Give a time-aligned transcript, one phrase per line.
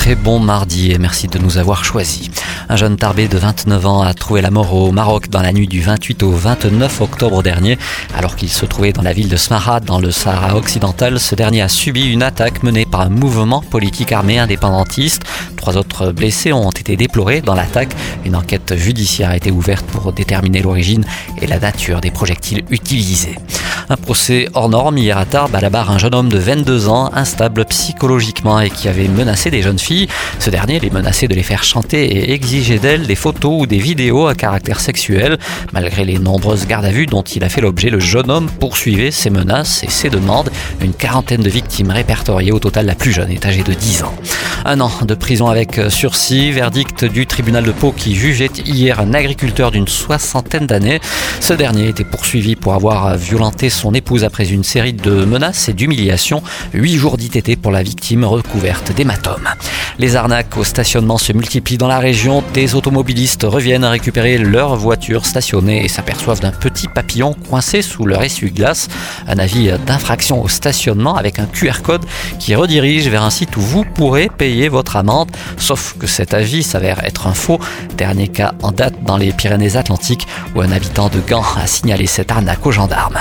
[0.00, 2.30] Très bon mardi et merci de nous avoir choisis.
[2.70, 5.68] Un jeune tarbé de 29 ans a trouvé la mort au Maroc dans la nuit
[5.68, 7.78] du 28 au 29 octobre dernier.
[8.16, 11.60] Alors qu'il se trouvait dans la ville de Smara, dans le Sahara occidental, ce dernier
[11.60, 15.22] a subi une attaque menée par un mouvement politique armé indépendantiste.
[15.58, 17.94] Trois autres blessés ont été déplorés dans l'attaque.
[18.24, 21.04] Une enquête judiciaire a été ouverte pour déterminer l'origine
[21.42, 23.36] et la nature des projectiles utilisés.
[23.92, 26.88] Un procès hors norme hier à Tarbes, à la barre un jeune homme de 22
[26.88, 30.06] ans, instable psychologiquement et qui avait menacé des jeunes filles.
[30.38, 33.78] Ce dernier les menaçait de les faire chanter et exigeait d'elles des photos ou des
[33.78, 35.38] vidéos à caractère sexuel.
[35.72, 39.10] Malgré les nombreuses gardes à vue dont il a fait l'objet, le jeune homme poursuivait
[39.10, 40.50] ses menaces et ses demandes.
[40.80, 42.52] Une quarantaine de victimes répertoriées.
[42.52, 44.14] Au total, la plus jeune est âgée de 10 ans.
[44.66, 49.14] Un an de prison avec sursis, verdict du tribunal de Pau qui jugeait hier un
[49.14, 51.00] agriculteur d'une soixantaine d'années.
[51.40, 55.72] Ce dernier était poursuivi pour avoir violenté son épouse après une série de menaces et
[55.72, 56.42] d'humiliations.
[56.74, 59.48] Huit jours d'ITT pour la victime recouverte d'hématomes.
[60.00, 62.42] Les arnaques au stationnement se multiplient dans la région.
[62.54, 68.22] Des automobilistes reviennent récupérer leur voiture stationnée et s'aperçoivent d'un petit papillon coincé sous leur
[68.22, 68.88] essuie-glace.
[69.28, 72.06] Un avis d'infraction au stationnement avec un QR code
[72.38, 75.28] qui redirige vers un site où vous pourrez payer votre amende.
[75.58, 77.60] Sauf que cet avis s'avère être un faux.
[77.98, 80.26] Dernier cas en date dans les Pyrénées-Atlantiques
[80.56, 83.18] où un habitant de Gand a signalé cette arnaque aux gendarmes.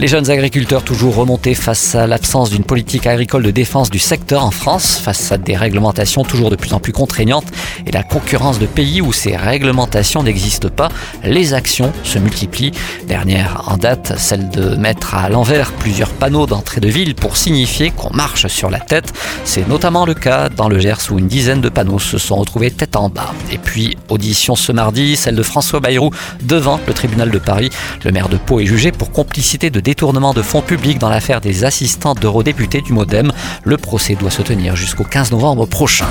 [0.00, 4.44] Les jeunes agriculteurs toujours remontés face à l'absence d'une politique agricole de défense du secteur
[4.44, 7.46] en France, face à des réglementations toujours de plus en plus contraignantes
[7.86, 10.88] et la concurrence de pays où ces réglementations n'existent pas,
[11.22, 12.72] les actions se multiplient.
[13.06, 17.90] Dernière en date, celle de mettre à l'envers plusieurs panneaux d'entrée de ville pour signifier
[17.90, 19.12] qu'on marche sur la tête.
[19.44, 22.70] C'est notamment le cas dans le Gers où une dizaine de panneaux se sont retrouvés
[22.70, 23.32] tête en bas.
[23.52, 26.10] Et puis, audition ce mardi, celle de François Bayrou
[26.42, 27.70] devant le tribunal de Paris.
[28.04, 31.40] Le maire de Pau est jugé pour complicité de détournement de fonds publics dans l'affaire
[31.40, 33.32] des assistants d'eurodéputés du Modem.
[33.64, 36.06] Le procès doit se tenir jusqu'au 15 novembre prochain.